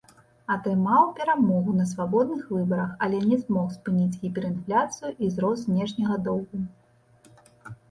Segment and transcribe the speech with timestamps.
[0.53, 6.57] Атрымаў перамогу на свабодных выбарах, але не змог спыніць гіперінфляцыю і рост знешняга доўгу.